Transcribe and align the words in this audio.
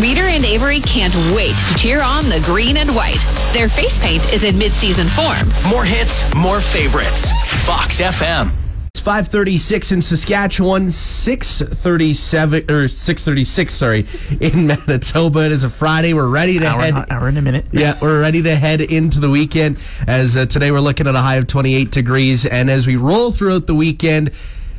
Reader 0.00 0.26
and 0.28 0.44
Avery 0.44 0.80
can't 0.80 1.14
wait 1.34 1.54
to 1.68 1.74
cheer 1.74 2.02
on 2.02 2.24
the 2.24 2.42
green 2.44 2.76
and 2.76 2.90
white. 2.94 3.24
Their 3.54 3.66
face 3.66 3.98
paint 3.98 4.30
is 4.30 4.44
in 4.44 4.58
mid-season 4.58 5.06
form. 5.08 5.48
More 5.70 5.84
hits, 5.86 6.22
more 6.34 6.60
favorites. 6.60 7.32
Fox 7.64 7.98
FM. 8.02 8.50
It's 8.94 9.00
536 9.00 9.92
in 9.92 10.02
Saskatchewan, 10.02 10.90
637 10.90 12.70
or 12.70 12.88
636, 12.88 13.74
sorry, 13.74 14.06
in 14.38 14.66
Manitoba. 14.86 15.46
It 15.46 15.52
is 15.52 15.64
a 15.64 15.70
Friday. 15.70 16.12
We're 16.12 16.28
ready 16.28 16.58
to 16.58 16.66
hour, 16.66 16.80
head 16.82 17.10
hour 17.10 17.28
in 17.28 17.38
a 17.38 17.42
minute. 17.42 17.64
Yeah, 17.72 17.94
we're 18.02 18.20
ready 18.20 18.42
to 18.42 18.54
head 18.54 18.82
into 18.82 19.18
the 19.18 19.30
weekend 19.30 19.78
as 20.06 20.36
uh, 20.36 20.44
today 20.44 20.70
we're 20.72 20.80
looking 20.80 21.06
at 21.06 21.14
a 21.14 21.20
high 21.22 21.36
of 21.36 21.46
28 21.46 21.90
degrees 21.90 22.44
and 22.44 22.70
as 22.70 22.86
we 22.86 22.96
roll 22.96 23.32
throughout 23.32 23.66
the 23.66 23.74
weekend 23.74 24.30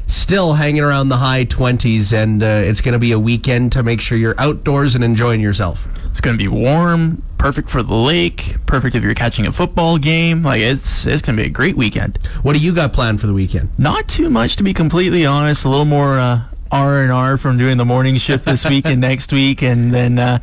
still 0.08 0.54
hanging 0.54 0.82
around 0.82 1.10
the 1.10 1.18
high 1.18 1.46
20s 1.46 2.14
and 2.14 2.42
uh, 2.42 2.46
it's 2.46 2.82
going 2.82 2.94
to 2.94 3.00
be 3.00 3.12
a 3.12 3.20
weekend 3.20 3.72
to 3.74 3.84
make 3.84 4.02
sure 4.02 4.18
you're 4.18 4.40
outdoors 4.40 4.96
and 4.96 5.04
enjoying 5.04 5.42
yourself. 5.42 5.88
It's 6.06 6.22
going 6.22 6.38
to 6.38 6.42
be 6.42 6.48
warm, 6.48 7.22
perfect 7.38 7.70
for 7.70 7.84
the 7.84 7.94
lake, 7.94 8.56
perfect 8.66 8.96
if 8.96 9.04
you're 9.04 9.14
catching 9.14 9.46
a 9.46 9.52
football 9.52 9.98
game. 9.98 10.44
Like 10.44 10.62
it's 10.62 11.06
it's 11.06 11.22
going 11.22 11.36
to 11.38 11.44
be 11.44 11.48
a 11.48 11.52
great 11.52 11.76
weekend. 11.76 12.18
What 12.42 12.54
do 12.54 12.60
you 12.60 12.74
got 12.74 12.94
planned 12.94 13.22
for 13.22 13.28
the 13.28 13.34
weekend? 13.34 13.70
Not 13.78 14.08
too 14.08 14.30
much 14.30 14.56
to 14.56 14.64
be 14.64 14.74
completely 14.74 15.26
honest. 15.26 15.66
A 15.66 15.70
little 15.70 15.86
more 15.86 16.18
uh, 16.18 16.44
R 16.72 17.02
and 17.02 17.12
R 17.12 17.38
from 17.38 17.58
doing 17.58 17.78
the 17.78 17.86
morning 17.86 18.18
shift 18.18 18.46
this 18.46 18.68
week 18.68 18.86
and 18.86 19.02
next 19.02 19.32
week, 19.32 19.62
and 19.62 19.94
then 19.94 20.18
uh, 20.18 20.40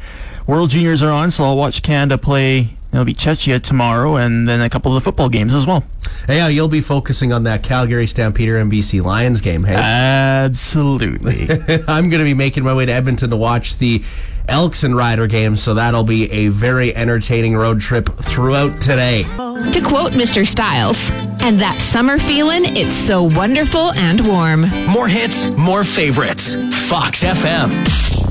World 0.47 0.71
Juniors 0.71 1.03
are 1.03 1.11
on, 1.11 1.31
so 1.31 1.45
I'll 1.45 1.57
watch 1.57 1.83
Canada 1.83 2.19
play. 2.19 2.77
It'll 2.95 3.05
be 3.05 3.13
Czechia 3.13 3.61
tomorrow, 3.61 4.15
and 4.15 4.47
then 4.47 4.61
a 4.61 4.71
couple 4.71 4.97
of 4.97 5.03
the 5.03 5.05
football 5.05 5.29
games 5.29 5.53
as 5.53 5.67
well. 5.67 5.83
Hey, 6.29 6.37
yeah, 6.37 6.47
you'll 6.47 6.69
be 6.69 6.81
focusing 6.81 7.33
on 7.33 7.43
that 7.43 7.65
Calgary 7.65 8.07
Stampeder 8.07 8.57
and 8.59 8.71
BC 8.71 9.03
Lions 9.03 9.41
game, 9.41 9.65
hey? 9.65 9.75
Absolutely. 9.75 11.51
I'm 11.89 12.09
going 12.09 12.21
to 12.21 12.25
be 12.25 12.35
making 12.35 12.63
my 12.63 12.73
way 12.73 12.87
to 12.87 12.93
Edmonton 12.93 13.31
to 13.31 13.37
watch 13.37 13.79
the 13.79 14.01
Elks 14.49 14.85
and 14.85 14.97
Rider 14.97 15.27
game, 15.27 15.57
so 15.57 15.75
that'll 15.75 16.05
be 16.05 16.31
a 16.31 16.49
very 16.49 16.95
entertaining 16.95 17.57
road 17.57 17.81
trip 17.81 18.09
throughout 18.17 18.81
today. 18.81 19.25
To 19.25 19.83
quote 19.85 20.13
Mr. 20.13 20.47
Styles, 20.47 21.11
and 21.41 21.59
that 21.59 21.81
summer 21.81 22.21
feeling, 22.21 22.77
it's 22.77 22.95
so 22.95 23.25
wonderful 23.25 23.91
and 23.95 24.25
warm. 24.25 24.69
More 24.87 25.09
hits, 25.09 25.51
more 25.51 25.83
favorites. 25.83 26.55
Fox 26.89 27.25
FM. 27.25 28.24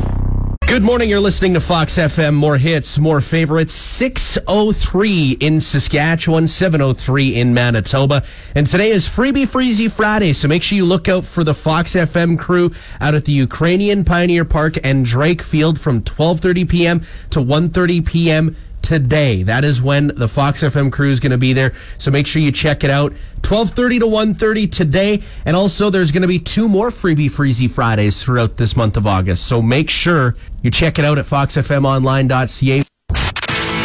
Good 0.74 0.82
morning. 0.82 1.08
You're 1.08 1.20
listening 1.20 1.54
to 1.54 1.60
Fox 1.60 2.00
FM. 2.00 2.34
More 2.34 2.58
hits, 2.58 2.98
more 2.98 3.22
favorites. 3.22 3.74
603 3.74 5.34
in 5.34 5.62
Saskatchewan, 5.62 6.48
703 6.48 7.36
in 7.36 7.54
Manitoba. 7.54 8.24
And 8.56 8.66
today 8.66 8.90
is 8.90 9.08
Freebie 9.08 9.46
Freezy 9.46 9.92
Friday. 9.92 10.34
So 10.34 10.48
make 10.48 10.64
sure 10.64 10.76
you 10.76 10.86
look 10.86 11.08
out 11.08 11.26
for 11.26 11.44
the 11.44 11.54
Fox 11.54 11.92
FM 11.94 12.40
crew 12.40 12.72
out 13.00 13.14
at 13.14 13.26
the 13.26 13.34
Ukrainian 13.34 14.04
Pioneer 14.04 14.46
Park 14.46 14.80
and 14.84 15.06
Drake 15.06 15.44
Field 15.44 15.80
from 15.80 16.02
12:30 16.02 16.68
p.m. 16.68 17.00
to 17.30 17.40
1:30 17.40 18.04
p.m 18.04 18.56
today. 18.84 19.42
That 19.42 19.66
is 19.66 19.82
when 19.82 20.08
the 20.08 20.28
Fox 20.28 20.62
FM 20.62 20.92
crew 20.92 21.10
is 21.10 21.20
going 21.20 21.32
to 21.32 21.38
be 21.38 21.54
there. 21.54 21.74
So 21.98 22.12
make 22.12 22.28
sure 22.28 22.42
you 22.42 22.52
check 22.52 22.84
it 22.84 22.92
out. 22.92 23.14
12:30 23.42 24.00
to 24.00 24.06
1:30 24.06 24.72
today, 24.72 25.22
and 25.46 25.56
also 25.56 25.90
there's 25.90 26.12
going 26.12 26.22
to 26.22 26.28
be 26.28 26.40
two 26.40 26.68
more 26.68 26.90
freebie 26.90 27.32
freezy 27.32 27.70
Fridays 27.70 28.22
throughout 28.22 28.58
this 28.58 28.76
month 28.76 28.96
of 28.98 29.08
August. 29.08 29.46
So 29.46 29.62
make 29.62 29.90
sure 29.90 30.36
you 30.62 30.70
check 30.70 31.00
it 31.00 31.06
out 31.06 31.18
at 31.18 31.26
foxfmonline.ca. 31.26 32.84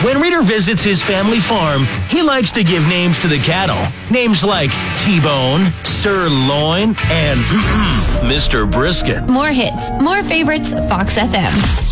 When 0.05 0.21
Reader 0.21 0.43
visits 0.43 0.85
his 0.85 1.03
family 1.03 1.41
farm, 1.41 1.85
he 2.09 2.23
likes 2.23 2.53
to 2.53 2.63
give 2.63 2.87
names 2.87 3.19
to 3.19 3.27
the 3.27 3.39
cattle. 3.39 3.93
Names 4.13 4.45
like 4.45 4.71
T-Bone, 4.97 5.73
Sirloin, 5.83 6.95
and 7.11 7.41
Mr. 8.23 8.71
Brisket. 8.71 9.29
More 9.29 9.49
hits, 9.49 9.91
more 10.01 10.23
favorites, 10.23 10.73
Fox 10.89 11.19
FM. 11.19 11.88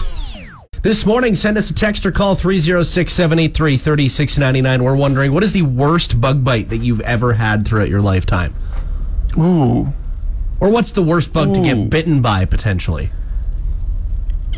This 0.82 1.04
morning, 1.06 1.34
send 1.34 1.59
us 1.59 1.70
a 1.70 1.75
text 1.75 2.06
or 2.06 2.12
call 2.12 2.34
306 2.34 3.12
783 3.12 3.76
3699. 3.76 4.84
We're 4.84 4.94
wondering 4.97 5.32
what 5.32 5.42
is 5.42 5.53
the 5.53 5.62
worst 5.62 6.20
bug 6.20 6.44
bite 6.44 6.69
that 6.69 6.78
you've 6.78 7.00
ever 7.00 7.34
had 7.34 7.66
throughout 7.66 7.88
your 7.88 8.00
lifetime? 8.00 8.54
Ooh. 9.36 9.88
Or 10.60 10.70
what's 10.70 10.92
the 10.92 11.03
worst 11.03 11.32
bug 11.32 11.54
to 11.54 11.60
get 11.60 11.91
bitten 11.91 12.22
by 12.22 12.44
potentially? 12.44 13.10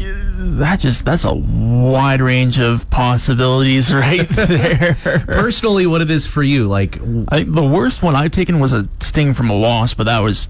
That 0.01 0.79
just 0.79 1.05
that's 1.05 1.25
a 1.25 1.35
wide 1.35 2.21
range 2.21 2.61
of 2.61 2.89
possibilities 2.91 3.93
right 3.93 4.29
there. 4.29 4.95
Personally, 5.27 5.87
what 5.87 6.01
it 6.01 6.11
is 6.11 6.27
for 6.27 6.43
you? 6.43 6.69
Like, 6.69 7.01
I 7.29 7.43
the 7.43 7.67
worst 7.67 8.03
one 8.03 8.15
I've 8.15 8.31
taken 8.31 8.61
was 8.61 8.73
a 8.73 8.89
sting 9.01 9.35
from 9.35 9.51
a 9.51 9.59
wasp, 9.59 9.97
but 9.97 10.05
that 10.05 10.21
was 10.21 10.49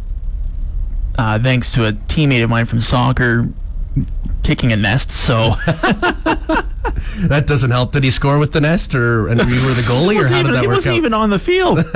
uh, 1.16 1.38
thanks 1.38 1.70
to 1.72 1.86
a 1.86 1.92
teammate 1.92 2.44
of 2.44 2.50
mine 2.50 2.66
from 2.66 2.80
soccer 2.80 3.48
kicking 4.48 4.72
a 4.72 4.76
nest. 4.76 5.10
So 5.10 5.50
that 7.28 7.44
doesn't 7.46 7.70
help. 7.70 7.92
Did 7.92 8.02
he 8.02 8.10
score 8.10 8.38
with 8.38 8.52
the 8.52 8.62
nest, 8.62 8.94
or 8.94 9.28
and 9.28 9.38
you 9.38 9.44
were 9.44 9.74
the 9.74 9.82
goalie, 9.86 10.14
or 10.14 10.20
wasn't 10.20 10.36
how 10.36 10.42
did 10.42 10.48
even, 10.48 10.52
that 10.52 10.60
he 10.62 10.66
work 10.66 10.76
wasn't 10.76 10.92
out? 10.94 10.96
even 10.96 11.14
on 11.14 11.30
the 11.30 11.38
field. 11.38 11.84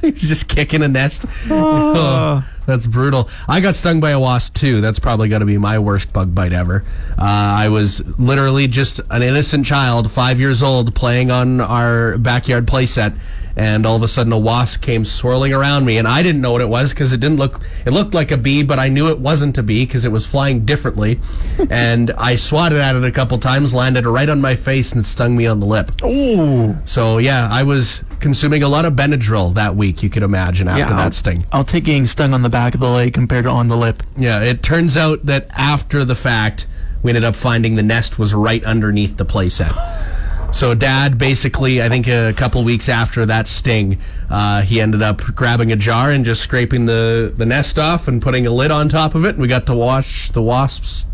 He 0.00 0.12
was 0.12 0.22
just 0.22 0.48
kicking 0.48 0.82
a 0.82 0.88
nest. 0.88 1.26
Oh, 1.50 1.94
oh. 1.96 2.44
That's 2.66 2.86
brutal. 2.86 3.28
I 3.48 3.60
got 3.60 3.76
stung 3.76 4.00
by 4.00 4.10
a 4.10 4.20
wasp 4.20 4.54
too. 4.54 4.80
That's 4.80 4.98
probably 4.98 5.28
going 5.28 5.40
to 5.40 5.46
be 5.46 5.58
my 5.58 5.78
worst 5.78 6.12
bug 6.12 6.34
bite 6.34 6.52
ever. 6.52 6.84
Uh, 7.12 7.22
I 7.22 7.68
was 7.68 8.04
literally 8.18 8.66
just 8.66 9.00
an 9.10 9.22
innocent 9.22 9.66
child, 9.66 10.10
five 10.10 10.40
years 10.40 10.62
old, 10.62 10.94
playing 10.94 11.30
on 11.30 11.60
our 11.60 12.18
backyard 12.18 12.66
playset, 12.66 13.18
and 13.56 13.86
all 13.86 13.96
of 13.96 14.02
a 14.02 14.08
sudden 14.08 14.32
a 14.32 14.38
wasp 14.38 14.82
came 14.82 15.04
swirling 15.04 15.52
around 15.52 15.86
me, 15.86 15.96
and 15.96 16.06
I 16.06 16.22
didn't 16.22 16.42
know 16.42 16.52
what 16.52 16.60
it 16.60 16.68
was 16.68 16.92
because 16.92 17.12
it 17.12 17.20
didn't 17.20 17.38
look. 17.38 17.60
It 17.86 17.92
looked 17.92 18.12
like 18.12 18.30
a 18.30 18.36
bee, 18.36 18.62
but 18.62 18.78
I 18.78 18.88
knew 18.88 19.08
it 19.08 19.18
wasn't 19.18 19.56
a 19.56 19.62
bee 19.62 19.86
because 19.86 20.04
it 20.04 20.12
was 20.12 20.26
flying 20.26 20.66
differently. 20.66 21.20
and 21.70 22.10
I 22.18 22.36
swatted 22.36 22.78
at 22.78 22.96
it 22.96 23.04
a 23.04 23.12
couple 23.12 23.38
times, 23.38 23.72
landed 23.72 24.04
right 24.04 24.28
on 24.28 24.40
my 24.40 24.56
face, 24.56 24.92
and 24.92 25.04
stung 25.06 25.36
me 25.36 25.46
on 25.46 25.60
the 25.60 25.66
lip. 25.66 25.90
Ooh. 26.04 26.76
So 26.84 27.18
yeah, 27.18 27.48
I 27.50 27.62
was 27.62 28.04
consuming 28.20 28.62
a 28.62 28.68
lot 28.68 28.84
of 28.84 28.92
Benadryl 28.94 29.54
that 29.54 29.74
week. 29.74 30.02
You 30.02 30.10
could 30.10 30.22
imagine 30.22 30.68
after 30.68 30.92
I'll, 30.92 31.04
that 31.04 31.14
sting. 31.14 31.44
I'll 31.52 31.64
take 31.64 31.84
getting 31.84 32.06
stung 32.06 32.34
on 32.34 32.42
the 32.42 32.50
back 32.56 32.72
of 32.72 32.80
the 32.80 32.88
leg 32.88 33.12
compared 33.12 33.44
to 33.44 33.50
on 33.50 33.68
the 33.68 33.76
lip. 33.76 34.02
Yeah, 34.16 34.40
it 34.40 34.62
turns 34.62 34.96
out 34.96 35.26
that 35.26 35.46
after 35.50 36.06
the 36.06 36.14
fact, 36.14 36.66
we 37.02 37.10
ended 37.10 37.22
up 37.22 37.36
finding 37.36 37.76
the 37.76 37.82
nest 37.82 38.18
was 38.18 38.32
right 38.32 38.64
underneath 38.64 39.18
the 39.18 39.26
playset. 39.26 39.74
So 40.52 40.74
dad 40.74 41.18
basically, 41.18 41.82
I 41.82 41.88
think 41.90 42.06
a 42.08 42.32
couple 42.34 42.62
weeks 42.64 42.88
after 42.88 43.26
that 43.26 43.46
sting, 43.46 43.98
uh, 44.30 44.62
he 44.62 44.80
ended 44.80 45.02
up 45.02 45.18
grabbing 45.34 45.70
a 45.72 45.76
jar 45.76 46.12
and 46.12 46.24
just 46.24 46.40
scraping 46.40 46.86
the, 46.86 47.34
the 47.36 47.44
nest 47.44 47.78
off 47.78 48.08
and 48.08 48.22
putting 48.22 48.46
a 48.46 48.50
lid 48.50 48.70
on 48.70 48.88
top 48.88 49.14
of 49.14 49.26
it. 49.26 49.30
And 49.30 49.38
we 49.40 49.48
got 49.48 49.66
to 49.66 49.74
watch 49.74 50.30
the 50.30 50.40
wasps 50.40 51.04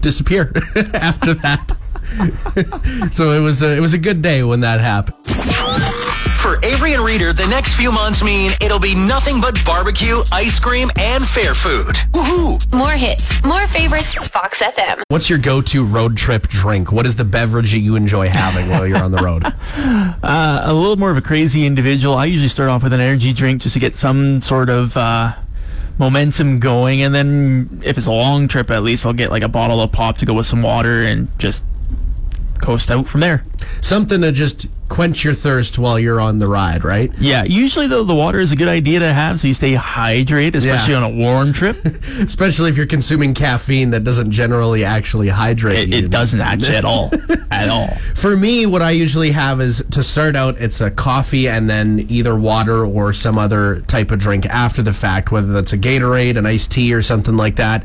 disappear 0.00 0.52
after 0.94 1.34
that. 1.34 1.76
so 3.12 3.32
it 3.32 3.40
was 3.40 3.62
a, 3.62 3.76
it 3.76 3.80
was 3.80 3.94
a 3.94 3.98
good 3.98 4.20
day 4.22 4.42
when 4.42 4.60
that 4.60 4.80
happened. 4.80 5.25
For 6.46 6.64
Avery 6.64 6.92
and 6.94 7.02
Reader, 7.02 7.32
the 7.32 7.48
next 7.48 7.74
few 7.74 7.90
months 7.90 8.22
mean 8.22 8.52
it'll 8.60 8.78
be 8.78 8.94
nothing 8.94 9.40
but 9.40 9.58
barbecue, 9.64 10.18
ice 10.30 10.60
cream, 10.60 10.88
and 10.96 11.20
fair 11.26 11.54
food. 11.54 11.96
Woohoo! 12.12 12.72
More 12.72 12.92
hits, 12.92 13.42
more 13.44 13.66
favorites, 13.66 14.14
Fox 14.28 14.60
FM. 14.62 15.02
What's 15.08 15.28
your 15.28 15.40
go-to 15.40 15.84
road 15.84 16.16
trip 16.16 16.46
drink? 16.46 16.92
What 16.92 17.04
is 17.04 17.16
the 17.16 17.24
beverage 17.24 17.72
that 17.72 17.80
you 17.80 17.96
enjoy 17.96 18.28
having 18.28 18.70
while 18.70 18.86
you're 18.86 19.02
on 19.02 19.10
the 19.10 19.18
road? 19.18 19.42
Uh, 20.22 20.60
a 20.64 20.72
little 20.72 20.96
more 20.96 21.10
of 21.10 21.16
a 21.16 21.22
crazy 21.22 21.66
individual. 21.66 22.14
I 22.14 22.24
usually 22.24 22.48
start 22.48 22.68
off 22.68 22.82
with 22.82 22.92
an 22.92 23.00
energy 23.00 23.32
drink 23.32 23.62
just 23.62 23.74
to 23.74 23.80
get 23.80 23.94
some 23.94 24.40
sort 24.42 24.70
of 24.70 24.96
uh, 24.96 25.34
momentum 25.98 26.58
going, 26.58 27.02
and 27.02 27.14
then 27.14 27.80
if 27.84 27.96
it's 27.98 28.06
a 28.06 28.12
long 28.12 28.48
trip, 28.48 28.70
at 28.70 28.82
least 28.82 29.06
I'll 29.06 29.12
get 29.12 29.30
like 29.30 29.42
a 29.42 29.48
bottle 29.48 29.80
of 29.80 29.92
pop 29.92 30.18
to 30.18 30.26
go 30.26 30.34
with 30.34 30.46
some 30.46 30.62
water 30.62 31.02
and 31.02 31.28
just 31.38 31.64
coast 32.60 32.90
out 32.90 33.06
from 33.06 33.20
there. 33.20 33.44
Something 33.80 34.22
to 34.22 34.32
just 34.32 34.66
quench 34.88 35.24
your 35.24 35.34
thirst 35.34 35.78
while 35.78 35.98
you're 35.98 36.20
on 36.20 36.38
the 36.38 36.46
ride, 36.48 36.84
right? 36.84 37.10
Yeah, 37.18 37.44
usually 37.44 37.86
though 37.86 38.04
the 38.04 38.14
water 38.14 38.38
is 38.38 38.52
a 38.52 38.56
good 38.56 38.68
idea 38.68 39.00
to 39.00 39.12
have 39.12 39.40
so 39.40 39.48
you 39.48 39.54
stay 39.54 39.74
hydrated, 39.74 40.54
especially 40.54 40.92
Yeah. 40.94 41.02
on 41.02 41.12
a 41.12 41.16
warm 41.16 41.52
trip. 41.52 41.84
Especially 42.18 42.70
if 42.70 42.76
you're 42.76 42.86
consuming 42.86 43.34
caffeine 43.34 43.90
that 43.90 44.04
doesn't 44.04 44.30
generally 44.30 44.84
actually 44.84 45.28
hydrate 45.28 45.78
It, 45.78 45.88
you. 45.88 46.04
it 46.06 46.10
doesn't 46.10 46.40
actually 46.40 46.76
at 46.76 46.84
all, 46.84 47.10
at 47.50 47.68
all. 47.68 47.88
For 48.14 48.36
me, 48.36 48.66
what 48.66 48.80
I 48.82 48.90
usually 48.92 49.32
have 49.32 49.60
is 49.60 49.84
to 49.90 50.02
start 50.02 50.36
out, 50.36 50.60
it's 50.60 50.80
a 50.80 50.90
coffee 50.90 51.48
and 51.48 51.68
then 51.68 52.06
either 52.08 52.36
water 52.36 52.84
or 52.86 53.12
some 53.12 53.38
other 53.38 53.80
type 53.82 54.10
of 54.10 54.18
drink 54.18 54.46
after 54.46 54.82
the 54.82 54.92
fact, 54.92 55.30
whether 55.32 55.52
that's 55.52 55.72
a 55.72 55.78
Gatorade, 55.78 56.36
an 56.36 56.46
iced 56.46 56.70
tea, 56.72 56.94
or 56.94 57.02
something 57.02 57.36
like 57.36 57.56
that. 57.56 57.84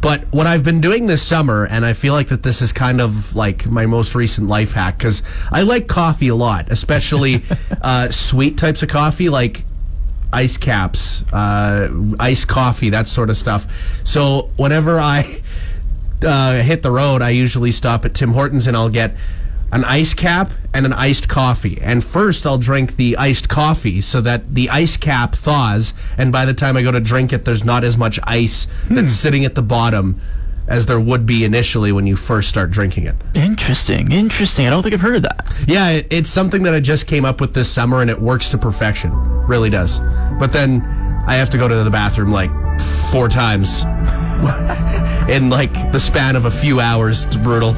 But 0.00 0.24
what 0.30 0.46
I've 0.46 0.64
been 0.64 0.80
doing 0.80 1.06
this 1.06 1.22
summer, 1.22 1.66
and 1.66 1.84
I 1.84 1.92
feel 1.92 2.14
like 2.14 2.28
that 2.28 2.42
this 2.42 2.62
is 2.62 2.72
kind 2.72 3.00
of 3.00 3.34
like 3.36 3.66
my 3.66 3.84
most 3.86 4.14
recent 4.14 4.48
life 4.48 4.72
hack 4.72 4.96
because 4.98 5.22
I 5.52 5.62
like 5.62 5.88
coffee 5.88 6.28
a 6.28 6.34
lot, 6.34 6.70
especially 6.70 7.42
uh, 7.82 8.10
sweet 8.10 8.56
types 8.56 8.82
of 8.82 8.88
coffee, 8.88 9.28
like 9.28 9.64
ice 10.32 10.56
caps, 10.56 11.22
uh, 11.32 11.88
iced 12.18 12.48
coffee, 12.48 12.90
that 12.90 13.08
sort 13.08 13.28
of 13.28 13.36
stuff. 13.36 13.66
So 14.04 14.50
whenever 14.56 14.98
I 14.98 15.42
uh, 16.24 16.62
hit 16.62 16.82
the 16.82 16.90
road, 16.90 17.20
I 17.20 17.30
usually 17.30 17.72
stop 17.72 18.04
at 18.04 18.14
Tim 18.14 18.32
Hortons 18.32 18.66
and 18.66 18.76
I'll 18.76 18.88
get 18.88 19.14
an 19.72 19.84
ice 19.84 20.14
cap 20.14 20.50
and 20.74 20.86
an 20.86 20.92
iced 20.92 21.28
coffee. 21.28 21.78
And 21.80 22.02
first, 22.02 22.46
I'll 22.46 22.58
drink 22.58 22.96
the 22.96 23.16
iced 23.16 23.48
coffee 23.48 24.00
so 24.00 24.20
that 24.20 24.54
the 24.54 24.70
ice 24.70 24.96
cap 24.96 25.34
thaws. 25.34 25.94
And 26.18 26.32
by 26.32 26.44
the 26.44 26.54
time 26.54 26.76
I 26.76 26.82
go 26.82 26.92
to 26.92 27.00
drink 27.00 27.32
it, 27.32 27.44
there's 27.44 27.64
not 27.64 27.84
as 27.84 27.96
much 27.96 28.18
ice 28.24 28.66
hmm. 28.86 28.94
that's 28.94 29.12
sitting 29.12 29.44
at 29.44 29.54
the 29.54 29.62
bottom 29.62 30.20
as 30.70 30.86
there 30.86 31.00
would 31.00 31.26
be 31.26 31.44
initially 31.44 31.90
when 31.90 32.06
you 32.06 32.14
first 32.14 32.48
start 32.48 32.70
drinking 32.70 33.04
it. 33.04 33.16
Interesting, 33.34 34.10
interesting. 34.12 34.68
I 34.68 34.70
don't 34.70 34.84
think 34.84 34.94
I've 34.94 35.00
heard 35.00 35.16
of 35.16 35.22
that. 35.22 35.52
Yeah, 35.66 35.90
it, 35.90 36.06
it's 36.10 36.30
something 36.30 36.62
that 36.62 36.74
I 36.74 36.80
just 36.80 37.08
came 37.08 37.24
up 37.24 37.40
with 37.40 37.54
this 37.54 37.68
summer 37.68 38.02
and 38.02 38.08
it 38.08 38.20
works 38.20 38.48
to 38.50 38.58
perfection. 38.58 39.12
Really 39.46 39.68
does. 39.68 39.98
But 40.38 40.52
then 40.52 40.82
I 41.26 41.34
have 41.34 41.50
to 41.50 41.58
go 41.58 41.66
to 41.66 41.82
the 41.82 41.90
bathroom 41.90 42.30
like 42.30 42.50
four 43.10 43.28
times 43.28 43.82
in 45.28 45.50
like 45.50 45.72
the 45.90 45.98
span 45.98 46.36
of 46.36 46.44
a 46.44 46.50
few 46.50 46.78
hours. 46.78 47.24
It's 47.24 47.36
brutal. 47.36 47.74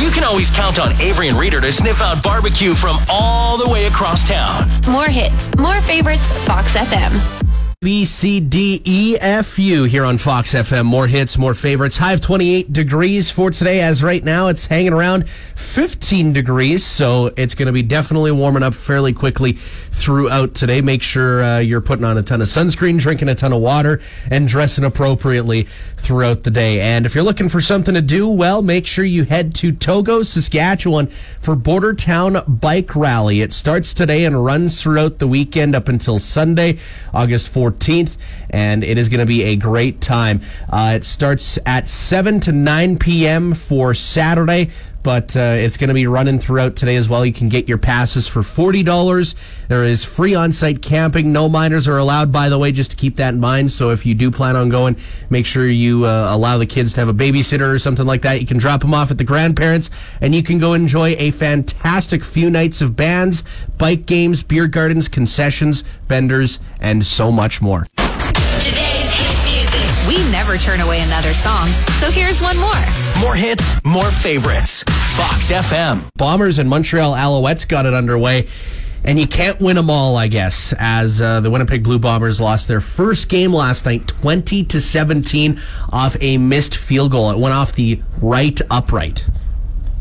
You 0.00 0.10
can 0.10 0.24
always 0.24 0.50
count 0.50 0.78
on 0.78 0.92
Avery 1.00 1.28
and 1.28 1.38
Reader 1.38 1.60
to 1.60 1.70
sniff 1.70 2.00
out 2.00 2.22
barbecue 2.22 2.72
from 2.72 2.96
all 3.10 3.58
the 3.58 3.70
way 3.70 3.84
across 3.84 4.26
town. 4.26 4.66
More 4.90 5.08
hits, 5.08 5.54
more 5.58 5.80
favorites, 5.82 6.32
Fox 6.46 6.74
FM. 6.74 7.39
B, 7.82 8.04
C, 8.04 8.40
D, 8.40 8.82
E, 8.84 9.16
F, 9.18 9.58
U 9.58 9.84
here 9.84 10.04
on 10.04 10.18
Fox 10.18 10.52
FM. 10.52 10.84
More 10.84 11.06
hits, 11.06 11.38
more 11.38 11.54
favorites. 11.54 11.96
High 11.96 12.12
of 12.12 12.20
28 12.20 12.74
degrees 12.74 13.30
for 13.30 13.50
today. 13.50 13.80
As 13.80 14.02
right 14.02 14.22
now, 14.22 14.48
it's 14.48 14.66
hanging 14.66 14.92
around 14.92 15.26
15 15.26 16.34
degrees. 16.34 16.84
So 16.84 17.32
it's 17.38 17.54
going 17.54 17.68
to 17.68 17.72
be 17.72 17.80
definitely 17.80 18.32
warming 18.32 18.62
up 18.62 18.74
fairly 18.74 19.14
quickly 19.14 19.52
throughout 19.52 20.52
today. 20.52 20.82
Make 20.82 21.02
sure 21.02 21.42
uh, 21.42 21.58
you're 21.60 21.80
putting 21.80 22.04
on 22.04 22.18
a 22.18 22.22
ton 22.22 22.42
of 22.42 22.48
sunscreen, 22.48 23.00
drinking 23.00 23.30
a 23.30 23.34
ton 23.34 23.54
of 23.54 23.62
water, 23.62 24.02
and 24.30 24.46
dressing 24.46 24.84
appropriately 24.84 25.66
throughout 25.96 26.42
the 26.42 26.50
day. 26.50 26.82
And 26.82 27.06
if 27.06 27.14
you're 27.14 27.24
looking 27.24 27.48
for 27.48 27.62
something 27.62 27.94
to 27.94 28.02
do, 28.02 28.28
well, 28.28 28.60
make 28.60 28.86
sure 28.86 29.06
you 29.06 29.24
head 29.24 29.54
to 29.54 29.72
Togo, 29.72 30.22
Saskatchewan 30.22 31.06
for 31.06 31.56
Border 31.56 31.94
Town 31.94 32.42
Bike 32.46 32.94
Rally. 32.94 33.40
It 33.40 33.54
starts 33.54 33.94
today 33.94 34.26
and 34.26 34.44
runs 34.44 34.82
throughout 34.82 35.18
the 35.18 35.26
weekend 35.26 35.74
up 35.74 35.88
until 35.88 36.18
Sunday, 36.18 36.76
August 37.14 37.48
14th, 37.70 38.16
and 38.50 38.84
it 38.84 38.98
is 38.98 39.08
going 39.08 39.20
to 39.20 39.26
be 39.26 39.42
a 39.44 39.56
great 39.56 40.00
time. 40.00 40.40
Uh, 40.68 40.94
it 40.96 41.04
starts 41.04 41.58
at 41.64 41.88
7 41.88 42.40
to 42.40 42.52
9 42.52 42.98
p.m. 42.98 43.54
for 43.54 43.94
Saturday 43.94 44.70
but 45.02 45.36
uh, 45.36 45.56
it's 45.56 45.76
going 45.76 45.88
to 45.88 45.94
be 45.94 46.06
running 46.06 46.38
throughout 46.38 46.76
today 46.76 46.96
as 46.96 47.08
well. 47.08 47.24
You 47.24 47.32
can 47.32 47.48
get 47.48 47.68
your 47.68 47.78
passes 47.78 48.28
for 48.28 48.40
$40. 48.40 49.34
There 49.68 49.84
is 49.84 50.04
free 50.04 50.34
on 50.34 50.52
site 50.52 50.82
camping. 50.82 51.32
No 51.32 51.48
minors 51.48 51.88
are 51.88 51.98
allowed, 51.98 52.32
by 52.32 52.48
the 52.48 52.58
way, 52.58 52.72
just 52.72 52.90
to 52.92 52.96
keep 52.96 53.16
that 53.16 53.34
in 53.34 53.40
mind. 53.40 53.70
So 53.70 53.90
if 53.90 54.04
you 54.04 54.14
do 54.14 54.30
plan 54.30 54.56
on 54.56 54.68
going, 54.68 54.96
make 55.30 55.46
sure 55.46 55.66
you 55.66 56.04
uh, 56.04 56.28
allow 56.30 56.58
the 56.58 56.66
kids 56.66 56.92
to 56.94 57.00
have 57.00 57.08
a 57.08 57.14
babysitter 57.14 57.72
or 57.72 57.78
something 57.78 58.06
like 58.06 58.22
that. 58.22 58.40
You 58.40 58.46
can 58.46 58.58
drop 58.58 58.82
them 58.82 58.94
off 58.94 59.10
at 59.10 59.18
the 59.18 59.24
grandparents 59.24 59.90
and 60.20 60.34
you 60.34 60.42
can 60.42 60.58
go 60.58 60.74
enjoy 60.74 61.14
a 61.18 61.30
fantastic 61.30 62.22
few 62.22 62.50
nights 62.50 62.80
of 62.80 62.96
bands, 62.96 63.42
bike 63.78 64.06
games, 64.06 64.42
beer 64.42 64.66
gardens, 64.66 65.08
concessions, 65.08 65.82
vendors, 66.06 66.58
and 66.80 67.06
so 67.06 67.32
much 67.32 67.62
more. 67.62 67.86
Never 70.50 70.62
turn 70.64 70.80
away 70.80 71.00
another 71.02 71.32
song, 71.32 71.68
so 72.00 72.10
here's 72.10 72.42
one 72.42 72.58
more. 72.58 72.74
More 73.20 73.36
hits, 73.36 73.80
more 73.84 74.10
favorites. 74.10 74.82
Fox 75.14 75.52
FM. 75.52 76.02
Bombers 76.16 76.58
and 76.58 76.68
Montreal 76.68 77.14
Alouettes 77.14 77.68
got 77.68 77.86
it 77.86 77.94
underway. 77.94 78.48
And 79.04 79.20
you 79.20 79.28
can't 79.28 79.60
win 79.60 79.76
them 79.76 79.90
all, 79.90 80.16
I 80.16 80.26
guess, 80.26 80.74
as 80.76 81.20
uh, 81.20 81.38
the 81.38 81.52
Winnipeg 81.52 81.84
Blue 81.84 82.00
Bombers 82.00 82.40
lost 82.40 82.66
their 82.66 82.80
first 82.80 83.28
game 83.28 83.52
last 83.52 83.86
night, 83.86 84.08
20 84.08 84.64
to 84.64 84.80
17, 84.80 85.56
off 85.92 86.16
a 86.20 86.36
missed 86.36 86.76
field 86.76 87.12
goal. 87.12 87.30
It 87.30 87.38
went 87.38 87.54
off 87.54 87.72
the 87.74 88.02
right 88.20 88.60
upright. 88.70 89.24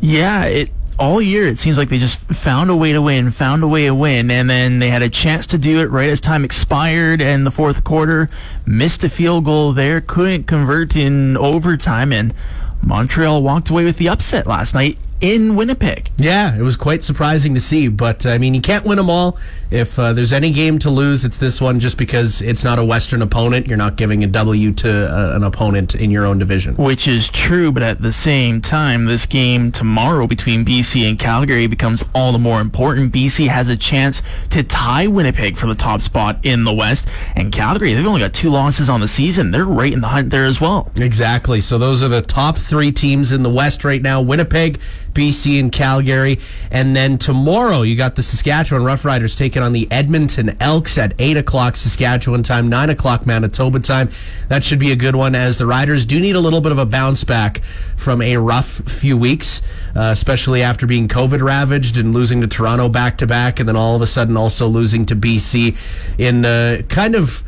Yeah, 0.02 0.46
it 0.46 0.72
all 1.00 1.22
year 1.22 1.48
it 1.48 1.58
seems 1.58 1.78
like 1.78 1.90
they 1.90 1.98
just 1.98 2.20
found 2.20 2.70
a 2.70 2.76
way 2.76 2.92
to 2.92 3.02
win, 3.02 3.32
found 3.32 3.64
a 3.64 3.68
way 3.68 3.86
to 3.86 3.96
win, 3.96 4.30
and 4.30 4.50
then 4.50 4.80
they 4.80 4.90
had 4.90 5.02
a 5.02 5.10
chance 5.10 5.48
to 5.48 5.58
do 5.58 5.80
it 5.80 5.86
right 5.86 6.10
as 6.10 6.20
time 6.20 6.44
expired 6.44 7.22
and 7.22 7.46
the 7.46 7.52
fourth 7.52 7.84
quarter, 7.84 8.30
missed 8.66 9.04
a 9.04 9.10
field 9.10 9.46
goal 9.46 9.72
there, 9.72 10.02
couldn't 10.02 10.44
convert 10.44 10.96
in 10.96 11.38
overtime, 11.38 12.12
and 12.12 12.34
Montreal 12.82 13.42
walked 13.42 13.70
away 13.70 13.86
with 13.86 13.98
the 13.98 14.10
upset 14.10 14.46
last 14.46 14.74
night 14.74 14.98
in 15.22 15.56
Winnipeg. 15.56 16.12
Yeah, 16.18 16.58
it 16.58 16.62
was 16.62 16.76
quite 16.76 17.04
surprising 17.04 17.54
to 17.56 17.60
see, 17.60 17.88
but 17.88 18.26
I 18.26 18.38
mean, 18.38 18.54
you 18.54 18.62
can't 18.62 18.86
win 18.86 18.98
them 18.98 19.10
all. 19.10 19.38
If 19.70 20.00
uh, 20.00 20.14
there's 20.14 20.34
any 20.34 20.52
game 20.52 20.80
to 20.80 20.90
lose, 20.90 21.26
it's 21.26 21.38
this 21.38 21.60
one 21.60 21.80
just 21.80 21.98
because 21.98 22.42
it's 22.42 22.64
not 22.64 22.80
a 22.80 22.86
Western 22.86 23.22
opponent. 23.22 23.68
You're 23.68 23.78
not 23.78 23.98
giving 23.98 24.24
a 24.24 24.28
W 24.28 24.72
to 24.74 24.90
uh, 24.90 25.36
an 25.36 25.44
opponent 25.44 25.96
in 25.96 26.10
your 26.10 26.26
own 26.26 26.40
division. 26.40 26.76
Which 26.76 27.08
is 27.08 27.30
true, 27.30 27.72
but 27.72 27.84
at 27.84 28.02
the 28.02 28.12
same 28.12 28.62
time, 28.62 29.06
this 29.06 29.26
game 29.26 29.72
tomorrow 29.72 30.26
between 30.26 30.64
BC 30.66 31.08
and 31.08 31.20
Calgary 31.20 31.68
becomes 31.68 32.04
all 32.16 32.32
the 32.32 32.40
more 32.40 32.62
important. 32.62 33.14
BC 33.14 33.48
has 33.48 33.70
a 33.70 33.78
chance 33.78 34.22
to 34.50 34.64
tie 34.64 35.08
Winnipeg 35.08 35.58
for 35.58 35.68
the 35.68 35.76
top 35.76 36.02
spot 36.02 36.40
in 36.44 36.64
the 36.64 36.74
West, 36.74 37.10
and 37.36 37.52
Calgary, 37.52 37.94
they've 37.94 38.06
only 38.08 38.22
got 38.22 38.34
two 38.34 38.50
losses 38.50 38.90
on 38.90 39.02
the 39.02 39.08
season. 39.08 39.52
They're 39.52 39.66
right 39.66 39.92
in 39.92 40.02
the 40.02 40.08
hunt 40.08 40.30
there 40.30 40.46
as 40.46 40.62
well. 40.62 40.92
Exactly. 40.96 41.62
So 41.62 41.78
those 41.78 42.02
are 42.02 42.08
the 42.08 42.22
top 42.22 42.58
three 42.58 42.92
teams 42.92 43.32
in 43.32 43.44
the 43.44 43.50
West 43.50 43.84
right 43.84 44.02
now 44.02 44.22
Winnipeg, 44.22 44.80
BC, 45.20 45.60
and 45.60 45.70
Calgary. 45.70 46.40
And 46.72 46.96
then 46.96 47.18
tomorrow, 47.18 47.82
you 47.82 47.98
got 47.98 48.16
the 48.16 48.24
Saskatchewan 48.24 48.84
Roughriders 48.84 49.38
taking 49.38 49.62
on 49.62 49.74
the 49.74 49.86
Edmonton 49.92 50.56
Elks 50.62 50.98
at 50.98 51.14
8 51.20 51.36
o'clock 51.36 51.76
Saskatchewan 51.76 52.42
time, 52.42 52.70
9 52.70 52.90
o'clock 52.90 53.26
Manitoba 53.26 53.82
time. 53.82 54.10
That 54.48 54.64
should 54.64 54.80
be 54.80 54.94
a 54.94 54.96
good 54.96 55.18
one, 55.18 55.36
as 55.36 55.58
the 55.58 55.66
Riders 55.66 56.06
do 56.06 56.22
need 56.22 56.38
a 56.38 56.40
little 56.40 56.62
bit 56.62 56.72
of 56.72 56.78
a 56.78 56.86
bounce 56.86 57.26
back 57.26 57.62
from 57.98 58.22
a 58.22 58.38
rough 58.38 58.68
few 58.90 59.18
weeks, 59.18 59.62
uh, 59.94 60.10
especially 60.14 60.64
after 60.64 60.88
being 60.88 61.10
COVID 61.10 61.42
ravaged 61.42 61.98
and 61.98 62.14
losing 62.14 62.40
to 62.40 62.48
Toronto 62.48 62.88
back 62.88 63.18
to 63.18 63.28
back, 63.28 63.60
and 63.60 63.68
then 63.68 63.76
all 63.76 63.98
of 63.98 64.02
a 64.02 64.08
sudden 64.08 64.38
also 64.38 64.68
losing 64.68 65.06
to 65.08 65.18
BC 65.18 65.76
in 66.18 66.46
uh, 66.46 66.82
kind 66.88 67.16
of 67.16 67.44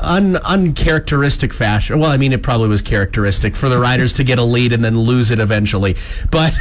un 0.00 0.36
uncharacteristic 0.36 1.52
fashion. 1.52 1.98
Well, 1.98 2.10
I 2.10 2.16
mean, 2.16 2.32
it 2.32 2.42
probably 2.42 2.68
was 2.68 2.82
characteristic 2.82 3.56
for 3.56 3.68
the 3.68 3.78
Riders 3.78 4.12
to 4.14 4.24
get 4.24 4.38
a 4.38 4.44
lead 4.44 4.72
and 4.72 4.84
then 4.84 4.98
lose 4.98 5.30
it 5.30 5.38
eventually, 5.38 5.96
but 6.30 6.56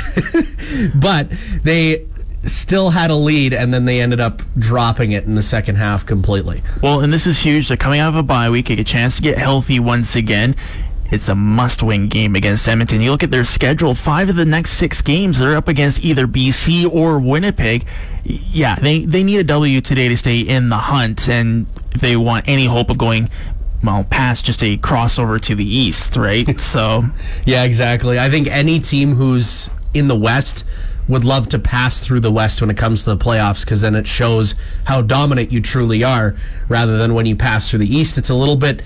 but 0.96 1.30
they 1.64 2.06
still 2.44 2.92
had 2.92 3.10
a 3.10 3.16
lead 3.16 3.54
and 3.54 3.74
then 3.74 3.86
they 3.86 4.00
ended 4.00 4.20
up 4.20 4.42
dropping 4.58 5.12
it 5.12 5.26
in 5.26 5.36
the 5.36 5.44
second 5.44 5.76
half 5.76 6.06
completely. 6.06 6.62
Well, 6.82 7.02
and 7.02 7.12
this 7.12 7.26
is 7.26 7.42
huge. 7.42 7.68
They're 7.68 7.78
coming 7.78 8.00
out 8.00 8.10
of 8.10 8.16
a 8.16 8.24
bye 8.24 8.50
week, 8.50 8.68
get 8.68 8.80
a 8.80 8.84
chance 8.84 9.16
to 9.18 9.22
get 9.22 9.38
healthy 9.38 9.80
once 9.80 10.16
again. 10.16 10.56
It's 11.12 11.30
a 11.30 11.36
must-win 11.36 12.10
game 12.10 12.36
against 12.36 12.68
Edmonton. 12.68 13.00
You 13.00 13.12
look 13.12 13.24
at 13.24 13.32
their 13.32 13.44
schedule; 13.44 13.94
five 13.94 14.30
of 14.30 14.36
the 14.36 14.46
next 14.46 14.72
six 14.72 15.02
games 15.02 15.40
they're 15.40 15.56
up 15.56 15.68
against 15.68 16.04
either 16.04 16.28
BC 16.28 16.92
or 16.92 17.20
Winnipeg. 17.20 17.86
Yeah, 18.24 18.76
they 18.76 19.06
they 19.06 19.24
need 19.24 19.38
a 19.38 19.44
W 19.44 19.82
today 19.82 20.08
to 20.08 20.18
stay 20.18 20.40
in 20.40 20.70
the 20.70 20.78
hunt, 20.78 21.30
and 21.30 21.68
if 21.94 22.02
they 22.02 22.16
want 22.16 22.48
any 22.48 22.66
hope 22.66 22.90
of 22.90 22.98
going 22.98 23.30
well 23.84 24.04
past 24.04 24.46
just 24.46 24.64
a 24.64 24.78
crossover 24.78 25.40
to 25.42 25.56
the 25.56 25.66
east, 25.66 26.16
right? 26.16 26.60
so 26.60 27.04
Yeah, 27.46 27.64
exactly. 27.64 28.20
I 28.20 28.30
think 28.30 28.48
any 28.48 28.80
team 28.80 29.14
who's 29.16 29.70
in 29.94 30.08
the 30.08 30.16
West 30.16 30.66
would 31.08 31.24
love 31.24 31.48
to 31.50 31.60
pass 31.60 32.00
through 32.06 32.20
the 32.20 32.32
West 32.32 32.62
when 32.62 32.70
it 32.72 32.78
comes 32.78 33.04
to 33.04 33.14
the 33.14 33.24
playoffs 33.24 33.64
because 33.64 33.82
then 33.82 33.96
it 33.96 34.08
shows 34.08 34.56
how 34.86 35.02
dominant 35.02 35.52
you 35.52 35.62
truly 35.62 36.04
are 36.04 36.36
rather 36.68 36.98
than 36.98 37.14
when 37.14 37.28
you 37.28 37.36
pass 37.36 37.70
through 37.70 37.80
the 37.80 37.96
East. 37.96 38.18
It's 38.18 38.30
a 38.30 38.36
little 38.36 38.56
bit 38.56 38.82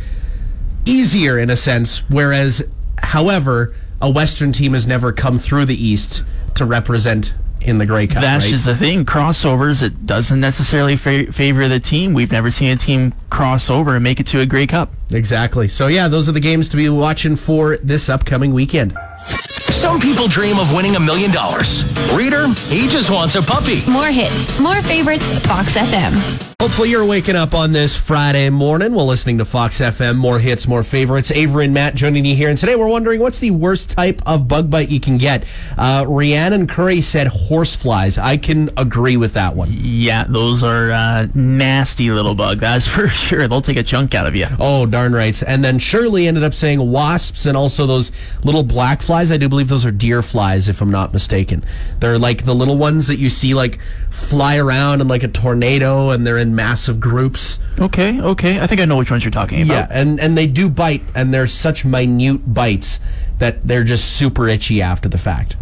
easier 0.85 1.37
in 1.39 1.49
a 1.49 1.55
sense, 1.55 2.03
whereas, 2.09 2.63
however, 2.97 3.75
a 4.01 4.09
Western 4.09 4.51
team 4.51 4.73
has 4.73 4.87
never 4.87 5.11
come 5.11 5.37
through 5.39 5.65
the 5.65 5.75
East 5.75 6.23
to 6.55 6.65
represent 6.65 7.33
in 7.61 7.77
the 7.77 7.85
Grey 7.85 8.07
Cup. 8.07 8.21
That's 8.21 8.45
right? 8.45 8.51
just 8.51 8.65
the 8.65 8.75
thing. 8.75 9.05
Crossovers, 9.05 9.83
it 9.83 10.05
doesn't 10.05 10.39
necessarily 10.39 10.95
fa- 10.95 11.31
favor 11.31 11.67
the 11.67 11.79
team. 11.79 12.13
We've 12.13 12.31
never 12.31 12.51
seen 12.51 12.71
a 12.71 12.77
team 12.77 13.13
cross 13.29 13.69
over 13.69 13.95
and 13.95 14.03
make 14.03 14.19
it 14.19 14.27
to 14.27 14.39
a 14.39 14.45
Grey 14.45 14.67
Cup. 14.67 14.91
Exactly. 15.11 15.67
So, 15.67 15.87
yeah, 15.87 16.07
those 16.07 16.29
are 16.29 16.31
the 16.31 16.39
games 16.39 16.69
to 16.69 16.77
be 16.77 16.87
watching 16.89 17.35
for 17.35 17.77
this 17.77 18.09
upcoming 18.09 18.53
weekend. 18.53 18.97
Some 19.17 19.99
people 19.99 20.27
dream 20.27 20.57
of 20.59 20.73
winning 20.73 20.95
a 20.95 20.99
million 20.99 21.31
dollars. 21.31 21.83
Reader, 22.13 22.47
he 22.67 22.87
just 22.87 23.09
wants 23.11 23.35
a 23.35 23.41
puppy. 23.41 23.89
More 23.89 24.07
hits, 24.07 24.59
more 24.59 24.81
favorites, 24.81 25.39
Fox 25.39 25.77
FM. 25.77 26.48
Hopefully, 26.61 26.89
you're 26.89 27.05
waking 27.05 27.37
up 27.37 27.53
on 27.53 27.71
this 27.71 27.95
Friday 27.95 28.49
morning 28.49 28.91
while 28.91 29.05
listening 29.05 29.37
to 29.37 29.45
Fox 29.45 29.79
FM. 29.79 30.17
More 30.17 30.39
hits, 30.39 30.67
more 30.67 30.83
favorites. 30.83 31.31
Avery 31.31 31.63
and 31.63 31.73
Matt 31.73 31.95
joining 31.95 32.25
you 32.25 32.35
here. 32.35 32.49
And 32.49 32.57
today 32.57 32.75
we're 32.75 32.89
wondering 32.89 33.21
what's 33.21 33.39
the 33.39 33.51
worst 33.51 33.91
type 33.91 34.21
of 34.25 34.49
bug 34.49 34.69
bite 34.69 34.89
you 34.89 34.99
can 34.99 35.17
get? 35.17 35.45
Uh, 35.77 36.03
Rhiannon 36.05 36.67
Curry 36.67 36.99
said 36.99 37.27
horseflies. 37.27 38.17
I 38.17 38.35
can 38.35 38.69
agree 38.75 39.15
with 39.15 39.35
that 39.35 39.55
one. 39.55 39.69
Yeah, 39.71 40.25
those 40.25 40.61
are 40.61 40.91
uh, 40.91 41.27
nasty 41.33 42.11
little 42.11 42.35
bug. 42.35 42.57
That's 42.57 42.85
for 42.85 43.07
sure. 43.07 43.47
They'll 43.47 43.61
take 43.61 43.77
a 43.77 43.83
chunk 43.83 44.13
out 44.13 44.27
of 44.27 44.35
you. 44.35 44.47
Oh, 44.59 44.85
darn 44.85 45.13
right. 45.13 45.41
And 45.43 45.63
then 45.63 45.79
Shirley 45.79 46.27
ended 46.27 46.43
up 46.43 46.53
saying 46.53 46.91
wasps 46.91 47.45
and 47.45 47.55
also 47.55 47.85
those 47.85 48.11
little 48.43 48.63
black 48.63 49.01
flies. 49.01 49.31
I 49.31 49.37
do 49.37 49.47
believe 49.47 49.69
those 49.69 49.85
are 49.85 49.91
deer 49.91 50.21
flies, 50.21 50.67
if 50.67 50.81
I'm 50.81 50.91
not 50.91 51.13
mistaken. 51.13 51.63
They're 52.01 52.19
like 52.19 52.43
the 52.43 52.53
little 52.53 52.77
ones 52.77 53.07
that 53.07 53.17
you 53.17 53.29
see 53.29 53.53
like 53.53 53.79
fly 54.09 54.57
around 54.57 54.99
in 54.99 55.07
like 55.07 55.23
a 55.23 55.29
tornado 55.29 56.09
and 56.09 56.27
they're 56.27 56.37
in 56.37 56.48
massive 56.55 56.99
groups. 56.99 57.59
Okay, 57.79 58.19
okay. 58.21 58.59
I 58.59 58.67
think 58.67 58.81
I 58.81 58.85
know 58.85 58.97
which 58.97 59.11
ones 59.11 59.23
you're 59.23 59.31
talking 59.31 59.61
about. 59.61 59.89
Yeah, 59.89 60.01
and, 60.01 60.19
and 60.19 60.37
they 60.37 60.47
do 60.47 60.69
bite, 60.69 61.01
and 61.15 61.33
they're 61.33 61.47
such 61.47 61.85
minute 61.85 62.53
bites 62.53 62.99
that 63.39 63.67
they're 63.67 63.83
just 63.83 64.17
super 64.17 64.47
itchy 64.47 64.81
after 64.81 65.09
the 65.09 65.17
fact. 65.17 65.55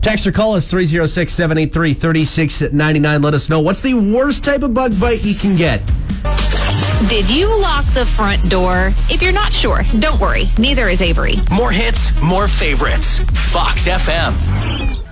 Text 0.00 0.26
or 0.26 0.32
call 0.32 0.54
us 0.54 0.70
306 0.70 1.32
783 1.32 1.92
3699. 1.94 3.22
Let 3.22 3.34
us 3.34 3.48
know 3.48 3.60
what's 3.60 3.80
the 3.80 3.94
worst 3.94 4.44
type 4.44 4.62
of 4.62 4.72
bug 4.72 4.98
bite 5.00 5.24
you 5.24 5.34
can 5.34 5.56
get. 5.56 5.84
Did 7.08 7.30
you 7.30 7.46
lock 7.60 7.84
the 7.94 8.04
front 8.04 8.48
door? 8.50 8.92
If 9.08 9.22
you're 9.22 9.32
not 9.32 9.52
sure, 9.52 9.82
don't 10.00 10.20
worry. 10.20 10.44
Neither 10.58 10.88
is 10.88 11.00
Avery. 11.02 11.34
More 11.52 11.70
hits, 11.70 12.20
more 12.22 12.48
favorites. 12.48 13.20
Fox 13.52 13.86
FM. 13.86 14.34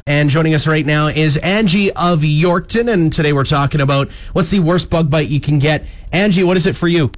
And 0.09 0.31
joining 0.31 0.55
us 0.55 0.69
right 0.69 0.87
now 0.87 1.09
is 1.09 1.37
Angie 1.39 1.91
of 1.91 2.21
Yorkton, 2.21 2.89
and 2.89 3.13
today 3.13 3.33
we're 3.33 3.43
talking 3.43 3.81
about 3.81 4.09
what's 4.35 4.51
the 4.51 4.61
worst 4.61 4.89
bug 4.89 5.11
bite 5.11 5.27
you 5.29 5.41
can 5.41 5.59
get. 5.59 5.85
Angie, 6.13 6.45
what 6.45 6.57
is 6.57 6.65
it 6.69 6.77
for 6.77 6.87
you? 6.87 7.11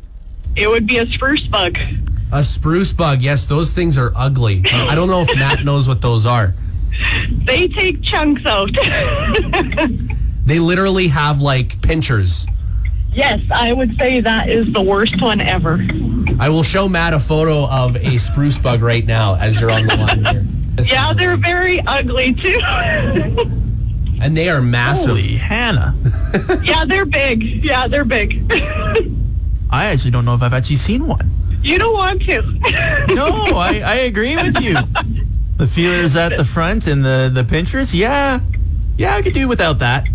It 0.56 0.68
would 0.68 0.86
be 0.86 0.96
a 0.96 1.04
spruce 1.04 1.46
bug. 1.48 1.76
A 2.32 2.42
spruce 2.42 2.94
bug. 2.94 3.20
Yes, 3.20 3.44
those 3.44 3.74
things 3.74 3.98
are 3.98 4.10
ugly. 4.16 4.62
I 4.72 4.94
don't 4.94 5.08
know 5.08 5.20
if 5.20 5.28
Matt 5.36 5.66
knows 5.66 5.86
what 5.86 6.00
those 6.00 6.24
are. 6.24 6.54
They 7.30 7.68
take 7.68 8.02
chunks 8.02 8.46
out. 8.46 8.70
They 10.46 10.60
literally 10.60 11.08
have 11.08 11.42
like 11.42 11.82
pinchers. 11.82 12.46
yes, 13.12 13.42
I 13.54 13.70
would 13.70 13.98
say 13.98 14.22
that 14.22 14.48
is 14.48 14.72
the 14.72 14.80
worst 14.80 15.20
one 15.20 15.42
ever. 15.42 15.78
I 16.40 16.48
will 16.48 16.62
show 16.62 16.88
Matt 16.88 17.12
a 17.12 17.20
photo 17.20 17.66
of 17.68 17.96
a 17.96 18.16
spruce 18.16 18.56
bug 18.56 18.80
right 18.80 19.04
now 19.04 19.34
as 19.34 19.60
you're 19.60 19.70
on 19.70 19.86
the 19.86 19.94
line 19.98 20.24
here. 20.24 20.46
Yeah, 20.86 21.12
they're 21.12 21.36
very 21.36 21.80
ugly 21.86 22.34
too. 22.34 22.60
And 24.20 24.36
they 24.36 24.48
are 24.48 24.60
massive. 24.60 25.10
Holy 25.10 25.36
Hannah. 25.36 25.94
yeah, 26.64 26.84
they're 26.84 27.04
big. 27.06 27.40
Yeah, 27.64 27.86
they're 27.86 28.04
big. 28.04 28.42
I 29.70 29.84
actually 29.86 30.10
don't 30.10 30.24
know 30.24 30.34
if 30.34 30.42
I've 30.42 30.52
actually 30.54 30.74
seen 30.74 31.06
one. 31.06 31.30
you 31.62 31.78
don't 31.78 31.92
want 31.94 32.22
to. 32.22 32.42
No, 33.14 33.28
I, 33.54 33.80
I 33.84 33.94
agree 34.10 34.34
with 34.34 34.60
you. 34.60 34.74
The 35.56 35.68
feelers 35.68 36.16
at 36.16 36.36
the 36.36 36.44
front 36.44 36.88
and 36.88 37.04
the, 37.04 37.30
the 37.32 37.44
pinchers, 37.44 37.94
yeah. 37.94 38.40
Yeah, 38.96 39.14
I 39.14 39.22
could 39.22 39.34
do 39.34 39.46
without 39.46 39.78
that. 39.78 40.08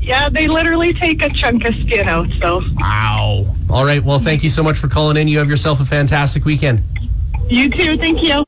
yeah, 0.00 0.28
they 0.28 0.46
literally 0.46 0.94
take 0.94 1.20
a 1.24 1.30
chunk 1.30 1.64
of 1.64 1.74
skin 1.74 2.08
out. 2.08 2.28
So 2.40 2.62
Wow. 2.76 3.46
All 3.68 3.84
right. 3.84 4.02
Well, 4.04 4.20
thank 4.20 4.44
you 4.44 4.48
so 4.48 4.62
much 4.62 4.78
for 4.78 4.86
calling 4.86 5.16
in. 5.16 5.26
You 5.26 5.38
have 5.38 5.50
yourself 5.50 5.80
a 5.80 5.84
fantastic 5.84 6.44
weekend. 6.44 6.82
you 7.48 7.68
too. 7.68 7.96
Thank 7.98 8.22
you. 8.22 8.44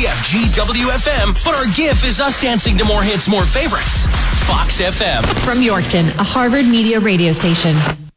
CFGW-FM, 0.00 1.44
but 1.44 1.54
our 1.54 1.66
GIF 1.66 2.06
is 2.06 2.22
us 2.22 2.40
dancing 2.40 2.74
to 2.78 2.86
more 2.86 3.02
hits, 3.02 3.28
more 3.28 3.44
favorites. 3.44 4.06
Fox 4.46 4.80
FM. 4.80 5.22
From 5.44 5.58
Yorkton, 5.58 6.08
a 6.18 6.22
Harvard 6.22 6.64
Media 6.66 6.98
radio 6.98 7.32
station. 7.32 7.76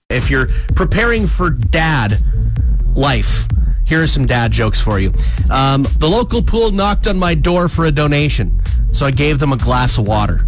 If 0.10 0.30
you're 0.30 0.48
preparing 0.75 1.28
for 1.28 1.50
dad 1.50 2.24
life, 2.96 3.50
here 3.86 4.02
are 4.02 4.08
some 4.08 4.25
dad 4.25 4.54
jokes 4.54 4.80
for 4.80 4.98
you. 4.98 5.13
Um, 5.52 5.84
the 5.98 6.08
local 6.08 6.42
pool 6.42 6.72
knocked 6.72 7.06
on 7.06 7.20
my 7.20 7.36
door 7.36 7.68
for 7.68 7.84
a 7.84 7.92
donation, 7.92 8.62
so 8.94 9.06
I 9.06 9.12
gave 9.12 9.40
them 9.40 9.52
a 9.52 9.58
glass 9.58 9.98
of 9.98 10.08
water. 10.08 10.46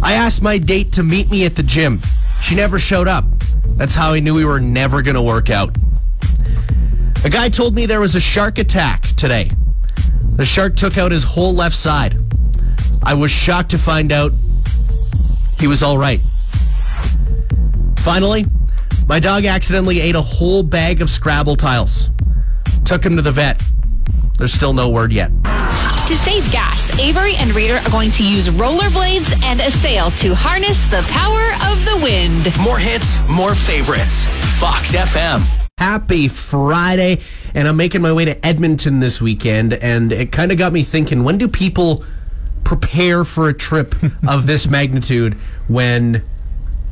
I 0.00 0.12
asked 0.12 0.40
my 0.40 0.58
date 0.58 0.92
to 0.92 1.02
meet 1.02 1.32
me 1.32 1.44
at 1.46 1.56
the 1.56 1.64
gym. 1.64 1.98
She 2.42 2.54
never 2.54 2.78
showed 2.78 3.08
up. 3.08 3.24
That's 3.70 3.96
how 3.96 4.12
I 4.12 4.20
knew 4.20 4.36
we 4.36 4.44
were 4.44 4.60
never 4.60 5.02
going 5.02 5.16
to 5.16 5.22
work 5.22 5.50
out. 5.50 5.76
A 7.24 7.28
guy 7.28 7.48
told 7.48 7.74
me 7.74 7.86
there 7.86 7.98
was 8.00 8.14
a 8.14 8.20
shark 8.20 8.58
attack 8.58 9.07
today. 9.18 9.50
The 10.36 10.44
shark 10.44 10.76
took 10.76 10.96
out 10.96 11.10
his 11.10 11.24
whole 11.24 11.52
left 11.52 11.74
side. 11.74 12.16
I 13.02 13.14
was 13.14 13.30
shocked 13.30 13.70
to 13.72 13.78
find 13.78 14.12
out 14.12 14.32
he 15.58 15.66
was 15.66 15.82
all 15.82 15.98
right. 15.98 16.20
Finally, 17.98 18.46
my 19.08 19.18
dog 19.18 19.44
accidentally 19.44 20.00
ate 20.00 20.14
a 20.14 20.22
whole 20.22 20.62
bag 20.62 21.02
of 21.02 21.10
Scrabble 21.10 21.56
tiles. 21.56 22.10
Took 22.84 23.04
him 23.04 23.16
to 23.16 23.22
the 23.22 23.32
vet. 23.32 23.60
There's 24.38 24.52
still 24.52 24.72
no 24.72 24.88
word 24.88 25.12
yet. 25.12 25.30
To 25.42 26.14
save 26.14 26.50
gas, 26.52 26.98
Avery 26.98 27.34
and 27.36 27.54
Reader 27.54 27.74
are 27.76 27.90
going 27.90 28.10
to 28.12 28.26
use 28.26 28.48
rollerblades 28.48 29.42
and 29.44 29.60
a 29.60 29.70
sail 29.70 30.10
to 30.12 30.34
harness 30.34 30.88
the 30.88 31.02
power 31.10 31.52
of 31.70 31.84
the 31.84 32.00
wind. 32.02 32.56
More 32.62 32.78
hits, 32.78 33.18
more 33.28 33.54
favorites. 33.54 34.26
Fox 34.58 34.94
FM. 34.94 35.67
Happy 35.78 36.26
Friday, 36.26 37.20
and 37.54 37.68
I'm 37.68 37.76
making 37.76 38.02
my 38.02 38.12
way 38.12 38.24
to 38.24 38.44
Edmonton 38.44 38.98
this 38.98 39.20
weekend, 39.20 39.74
and 39.74 40.10
it 40.10 40.32
kind 40.32 40.50
of 40.50 40.58
got 40.58 40.72
me 40.72 40.82
thinking 40.82 41.22
when 41.22 41.38
do 41.38 41.46
people 41.46 42.04
prepare 42.64 43.24
for 43.24 43.48
a 43.48 43.54
trip 43.54 43.94
of 44.28 44.48
this 44.48 44.66
magnitude 44.66 45.34
when 45.68 46.24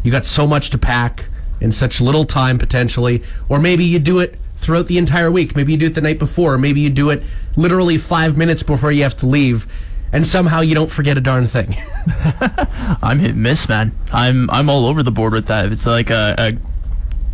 you 0.04 0.12
got 0.12 0.24
so 0.24 0.46
much 0.46 0.70
to 0.70 0.78
pack 0.78 1.28
in 1.60 1.72
such 1.72 2.00
little 2.00 2.24
time 2.24 2.58
potentially, 2.58 3.24
or 3.48 3.58
maybe 3.58 3.82
you 3.82 3.98
do 3.98 4.20
it 4.20 4.38
throughout 4.54 4.86
the 4.86 4.98
entire 4.98 5.32
week. 5.32 5.56
Maybe 5.56 5.72
you 5.72 5.78
do 5.78 5.86
it 5.86 5.96
the 5.96 6.00
night 6.00 6.20
before, 6.20 6.54
or 6.54 6.58
maybe 6.58 6.80
you 6.80 6.88
do 6.88 7.10
it 7.10 7.24
literally 7.56 7.98
five 7.98 8.36
minutes 8.36 8.62
before 8.62 8.92
you 8.92 9.02
have 9.02 9.16
to 9.16 9.26
leave, 9.26 9.66
and 10.12 10.24
somehow 10.24 10.60
you 10.60 10.76
don't 10.76 10.92
forget 10.92 11.18
a 11.18 11.20
darn 11.20 11.48
thing. 11.48 11.74
I'm 13.02 13.18
hit 13.18 13.34
miss, 13.34 13.68
man. 13.68 13.96
I'm 14.12 14.48
I'm 14.48 14.70
all 14.70 14.86
over 14.86 15.02
the 15.02 15.10
board 15.10 15.32
with 15.32 15.46
that. 15.46 15.72
It's 15.72 15.86
like 15.86 16.10
a, 16.10 16.36
a 16.38 16.52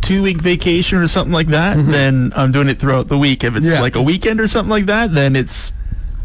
two 0.03 0.21
week 0.21 0.37
vacation 0.37 0.99
or 0.99 1.07
something 1.07 1.33
like 1.33 1.47
that, 1.47 1.75
then 1.77 2.31
I'm 2.35 2.51
doing 2.51 2.67
it 2.69 2.77
throughout 2.77 3.07
the 3.07 3.17
week. 3.17 3.43
If 3.43 3.55
it's 3.55 3.65
Yeah. 3.65 3.81
like 3.81 3.95
a 3.95 4.01
weekend 4.01 4.39
or 4.39 4.47
something 4.47 4.69
like 4.69 4.85
that, 4.85 5.13
then 5.13 5.35
it's 5.35 5.73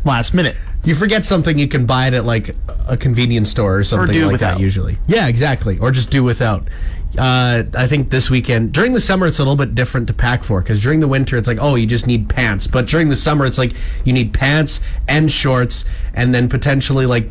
last 0.04 0.35
minute. 0.35 0.56
You 0.85 0.94
forget 0.94 1.25
something, 1.26 1.58
you 1.58 1.68
can 1.68 1.87
buy 1.87 2.06
it 2.08 2.14
at 2.14 2.25
like 2.25 2.54
a 2.87 2.97
convenience 2.97 3.50
store 3.50 3.76
or 3.78 3.85
something 3.85 4.12
do 4.12 4.25
like 4.26 4.32
without. 4.32 4.54
that. 4.56 4.61
Usually, 4.61 4.97
yeah, 5.06 5.26
exactly. 5.28 5.78
Or 5.78 5.90
just 5.90 6.11
do 6.11 6.23
without. 6.25 6.68
Uh, 7.16 7.62
I 7.75 7.87
think 7.87 8.11
this 8.11 8.30
weekend 8.30 8.73
during 8.73 8.92
the 8.92 9.00
summer 9.00 9.26
it's 9.26 9.38
a 9.38 9.42
little 9.42 9.56
bit 9.56 9.75
different 9.75 10.06
to 10.08 10.12
pack 10.12 10.44
for 10.44 10.61
because 10.61 10.82
during 10.82 11.00
the 11.00 11.08
winter 11.08 11.38
it's 11.38 11.49
like 11.49 11.56
oh 11.61 11.75
you 11.75 11.87
just 11.87 12.06
need 12.06 12.28
pants, 12.28 12.66
but 12.66 12.87
during 12.87 13.08
the 13.08 13.16
summer 13.16 13.47
it's 13.47 13.56
like 13.58 13.73
you 14.04 14.12
need 14.12 14.32
pants 14.35 14.80
and 15.08 15.30
shorts 15.32 15.85
and 16.14 16.35
then 16.35 16.49
potentially 16.50 17.06
like 17.06 17.26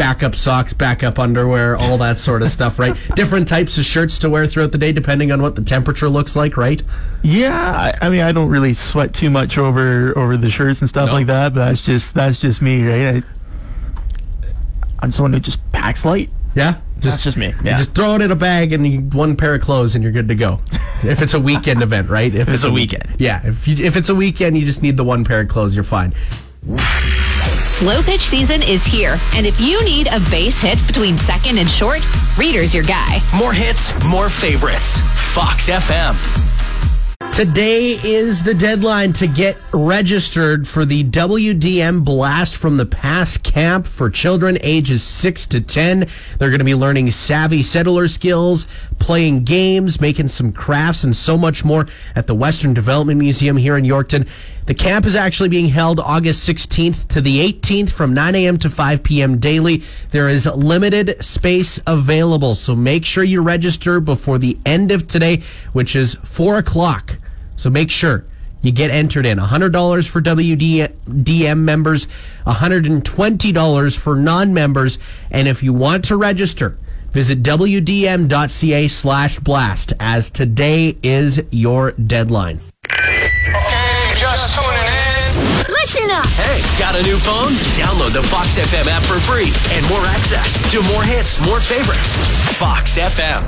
backup 0.00 0.34
socks, 0.34 0.72
backup 0.72 1.18
underwear, 1.18 1.76
all 1.76 1.98
that 1.98 2.16
sort 2.16 2.40
of 2.40 2.48
stuff, 2.48 2.78
right? 2.78 2.96
Different 3.16 3.46
types 3.46 3.76
of 3.76 3.84
shirts 3.84 4.18
to 4.20 4.30
wear 4.30 4.46
throughout 4.46 4.72
the 4.72 4.78
day 4.78 4.92
depending 4.92 5.30
on 5.30 5.42
what 5.42 5.56
the 5.56 5.62
temperature 5.62 6.08
looks 6.08 6.34
like, 6.34 6.56
right? 6.56 6.82
Yeah, 7.22 7.52
I, 7.54 8.06
I 8.06 8.08
mean, 8.08 8.22
I 8.22 8.32
don't 8.32 8.48
really 8.48 8.72
sweat 8.72 9.12
too 9.12 9.28
much 9.28 9.58
over 9.58 10.16
over 10.18 10.38
the 10.38 10.48
shirts 10.48 10.80
and 10.80 10.88
stuff 10.88 11.08
No. 11.08 11.12
like 11.12 11.26
that, 11.26 11.52
but 11.52 11.66
that's 11.66 11.82
just 11.84 12.14
that's 12.14 12.38
just 12.38 12.62
me, 12.62 12.82
right? 12.88 13.22
I, 13.22 14.48
I'm 15.00 15.12
someone 15.12 15.34
who 15.34 15.40
just 15.40 15.60
packs 15.70 16.06
light. 16.06 16.30
Yeah, 16.54 16.78
That's 17.00 17.22
just 17.22 17.36
me. 17.36 17.48
You 17.48 17.54
Yeah. 17.62 17.76
just 17.76 17.94
throw 17.94 18.14
it 18.14 18.22
in 18.22 18.30
a 18.30 18.36
bag 18.36 18.72
and 18.72 18.90
you, 18.90 19.00
one 19.00 19.36
pair 19.36 19.54
of 19.54 19.60
clothes 19.60 19.94
and 19.94 20.02
you're 20.02 20.12
good 20.14 20.28
to 20.28 20.34
go. 20.34 20.60
if 21.04 21.20
it's 21.20 21.34
a 21.34 21.40
weekend 21.40 21.82
event, 21.82 22.08
right? 22.08 22.34
If, 22.34 22.48
it's 22.48 22.64
a 22.64 22.72
weekend. 22.72 23.04
Yeah, 23.18 23.46
if 23.46 23.68
you, 23.68 23.76
if 23.84 23.96
it's 23.96 24.08
a 24.08 24.14
weekend, 24.14 24.56
you 24.56 24.64
just 24.64 24.82
need 24.82 24.96
the 24.96 25.04
one 25.04 25.24
pair 25.24 25.42
of 25.42 25.48
clothes. 25.48 25.74
You're 25.74 25.84
fine. 25.84 26.14
Slow 27.80 28.02
pitch 28.02 28.20
season 28.20 28.62
is 28.62 28.84
here, 28.84 29.16
and 29.34 29.46
if 29.46 29.58
you 29.58 29.82
need 29.82 30.06
a 30.08 30.20
base 30.28 30.60
hit 30.60 30.86
between 30.86 31.16
second 31.16 31.56
and 31.56 31.66
short, 31.66 32.02
Reader's 32.36 32.74
your 32.74 32.84
guy. 32.84 33.20
More 33.38 33.54
hits, 33.54 33.94
more 34.04 34.28
favorites. 34.28 35.00
Fox 35.32 35.70
FM. 35.70 36.14
Today 37.32 37.96
is 38.04 38.42
the 38.42 38.52
deadline 38.52 39.14
to 39.14 39.26
get 39.26 39.56
registered 39.72 40.68
for 40.68 40.84
the 40.84 41.04
WDM 41.04 42.04
Blast 42.04 42.54
from 42.54 42.76
the 42.76 42.84
Past 42.84 43.44
camp 43.44 43.86
for 43.86 44.10
children 44.10 44.58
ages 44.60 45.02
6 45.02 45.46
to 45.46 45.60
10. 45.62 46.00
They're 46.38 46.50
going 46.50 46.58
to 46.58 46.64
be 46.66 46.74
learning 46.74 47.10
savvy 47.12 47.62
settler 47.62 48.08
skills, 48.08 48.66
playing 48.98 49.44
games, 49.44 50.02
making 50.02 50.28
some 50.28 50.52
crafts, 50.52 51.04
and 51.04 51.16
so 51.16 51.38
much 51.38 51.64
more 51.64 51.86
at 52.14 52.26
the 52.26 52.34
Western 52.34 52.74
Development 52.74 53.18
Museum 53.18 53.56
here 53.56 53.78
in 53.78 53.84
Yorkton. 53.84 54.28
The 54.70 54.74
camp 54.74 55.04
is 55.04 55.16
actually 55.16 55.48
being 55.48 55.66
held 55.66 55.98
August 55.98 56.48
16th 56.48 57.08
to 57.08 57.20
the 57.20 57.40
18th 57.52 57.90
from 57.90 58.14
9 58.14 58.36
a.m. 58.36 58.56
to 58.58 58.70
5 58.70 59.02
p.m. 59.02 59.38
daily. 59.38 59.82
There 60.10 60.28
is 60.28 60.46
limited 60.46 61.20
space 61.24 61.80
available, 61.88 62.54
so 62.54 62.76
make 62.76 63.04
sure 63.04 63.24
you 63.24 63.42
register 63.42 63.98
before 63.98 64.38
the 64.38 64.56
end 64.64 64.92
of 64.92 65.08
today, 65.08 65.42
which 65.72 65.96
is 65.96 66.14
4 66.22 66.58
o'clock. 66.58 67.18
So 67.56 67.68
make 67.68 67.90
sure 67.90 68.24
you 68.62 68.70
get 68.70 68.92
entered 68.92 69.26
in. 69.26 69.38
$100 69.38 70.08
for 70.08 70.22
WDM 70.22 71.58
members, 71.58 72.06
$120 72.46 73.98
for 73.98 74.14
non 74.14 74.54
members. 74.54 74.98
And 75.32 75.48
if 75.48 75.64
you 75.64 75.72
want 75.72 76.04
to 76.04 76.16
register, 76.16 76.78
Visit 77.10 77.42
WDM.ca 77.42 78.86
slash 78.86 79.40
blast 79.40 79.94
as 79.98 80.30
today 80.30 80.96
is 81.02 81.42
your 81.50 81.90
deadline. 81.90 82.60
Got 86.80 86.98
a 86.98 87.02
new 87.02 87.18
phone? 87.18 87.52
Download 87.76 88.10
the 88.10 88.22
Fox 88.22 88.56
FM 88.58 88.86
app 88.86 89.02
for 89.02 89.20
free 89.20 89.52
and 89.76 89.86
more 89.90 90.00
access 90.06 90.62
to 90.72 90.80
more 90.84 91.02
hits, 91.02 91.38
more 91.46 91.60
favorites. 91.60 92.16
Fox 92.58 92.96
FM. 92.96 93.44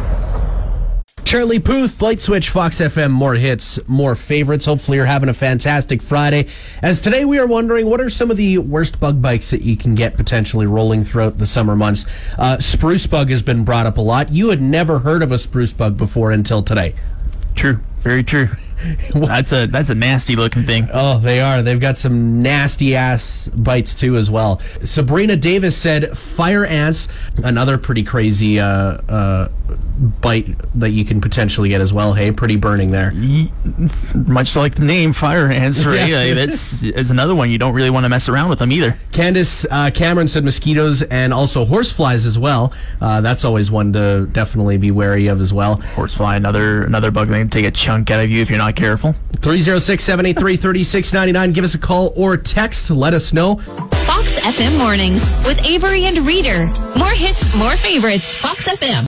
Charlie 1.24 1.58
Puth, 1.58 2.02
Light 2.02 2.20
Switch, 2.20 2.50
Fox 2.50 2.78
FM, 2.78 3.10
more 3.10 3.32
hits, 3.32 3.78
more 3.88 4.14
favorites. 4.14 4.66
Hopefully, 4.66 4.98
you're 4.98 5.06
having 5.06 5.30
a 5.30 5.34
fantastic 5.34 6.02
Friday. 6.02 6.46
As 6.82 7.00
today, 7.00 7.24
we 7.24 7.38
are 7.38 7.46
wondering 7.46 7.86
what 7.86 8.02
are 8.02 8.10
some 8.10 8.30
of 8.30 8.36
the 8.36 8.58
worst 8.58 9.00
bug 9.00 9.22
bites 9.22 9.50
that 9.50 9.62
you 9.62 9.78
can 9.78 9.94
get 9.94 10.14
potentially 10.14 10.66
rolling 10.66 11.02
throughout 11.02 11.38
the 11.38 11.46
summer 11.46 11.74
months. 11.74 12.04
Uh, 12.36 12.58
spruce 12.58 13.06
bug 13.06 13.30
has 13.30 13.40
been 13.40 13.64
brought 13.64 13.86
up 13.86 13.96
a 13.96 14.02
lot. 14.02 14.30
You 14.30 14.50
had 14.50 14.60
never 14.60 14.98
heard 14.98 15.22
of 15.22 15.32
a 15.32 15.38
spruce 15.38 15.72
bug 15.72 15.96
before 15.96 16.32
until 16.32 16.62
today. 16.62 16.94
True. 17.54 17.80
Very 18.02 18.22
true. 18.22 18.48
that's 19.14 19.52
a 19.52 19.66
that's 19.66 19.90
a 19.90 19.94
nasty 19.94 20.34
looking 20.34 20.64
thing. 20.64 20.88
Oh, 20.92 21.18
they 21.18 21.40
are. 21.40 21.62
They've 21.62 21.78
got 21.78 21.98
some 21.98 22.40
nasty 22.42 22.96
ass 22.96 23.48
bites 23.48 23.94
too, 23.94 24.16
as 24.16 24.30
well. 24.30 24.58
Sabrina 24.84 25.36
Davis 25.36 25.76
said 25.76 26.16
fire 26.16 26.64
ants, 26.64 27.08
another 27.44 27.78
pretty 27.78 28.02
crazy 28.02 28.58
uh, 28.58 28.66
uh, 28.66 29.48
bite 30.20 30.46
that 30.74 30.90
you 30.90 31.04
can 31.04 31.20
potentially 31.20 31.68
get 31.68 31.80
as 31.80 31.92
well. 31.92 32.12
Hey, 32.12 32.32
pretty 32.32 32.56
burning 32.56 32.90
there. 32.90 33.12
Much 34.14 34.56
like 34.56 34.74
the 34.74 34.84
name 34.84 35.12
fire 35.12 35.46
ants, 35.46 35.84
right? 35.86 36.08
Yeah. 36.08 36.24
Like, 36.24 36.34
that's 36.34 36.82
it's 36.82 37.10
another 37.10 37.34
one 37.34 37.50
you 37.50 37.58
don't 37.58 37.74
really 37.74 37.90
want 37.90 38.04
to 38.04 38.08
mess 38.08 38.28
around 38.28 38.48
with 38.50 38.58
them 38.58 38.72
either. 38.72 38.96
Candace 39.12 39.64
uh, 39.70 39.90
Cameron 39.92 40.28
said 40.28 40.44
mosquitoes 40.44 41.02
and 41.02 41.32
also 41.32 41.64
horseflies 41.64 42.26
as 42.26 42.38
well. 42.38 42.72
Uh, 43.00 43.20
that's 43.20 43.44
always 43.44 43.70
one 43.70 43.92
to 43.92 44.26
definitely 44.32 44.76
be 44.78 44.90
wary 44.90 45.26
of 45.26 45.40
as 45.40 45.52
well. 45.52 45.76
Horsefly, 45.76 46.36
another 46.36 46.82
another 46.84 47.10
bug 47.10 47.28
that 47.28 47.38
can 47.38 47.48
take 47.48 47.64
a 47.64 47.70
chunk 47.70 48.10
out 48.10 48.22
of 48.22 48.30
you 48.30 48.42
if 48.42 48.48
you're 48.50 48.58
not 48.58 48.76
careful. 48.76 49.14
306 49.42 50.02
783 50.04 50.56
3699. 50.56 51.52
Give 51.52 51.64
us 51.64 51.74
a 51.74 51.78
call 51.78 52.12
or 52.14 52.36
text. 52.36 52.90
Let 52.90 53.14
us 53.14 53.32
know. 53.32 53.56
Fox 53.56 54.38
FM 54.40 54.78
Mornings 54.78 55.42
with 55.46 55.64
Avery 55.66 56.04
and 56.04 56.18
Reader. 56.18 56.66
More 56.96 57.10
hits, 57.10 57.56
more 57.56 57.76
favorites. 57.76 58.34
Fox 58.36 58.68
FM. 58.68 59.00